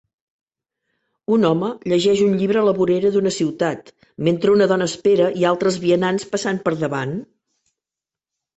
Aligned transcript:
Un 1.35 1.43
home 1.49 1.69
llegeix 1.93 2.23
un 2.27 2.33
llibre 2.39 2.61
a 2.61 2.63
la 2.69 2.73
vorera 2.79 3.11
d'una 3.17 3.35
ciutat 3.37 3.93
mentre 4.29 4.55
una 4.57 4.69
dona 4.73 4.89
espera 4.93 5.31
i 5.43 5.47
altres 5.53 5.79
vianants 5.87 6.29
passant 6.35 6.63
per 6.67 6.77
davant. 6.83 7.17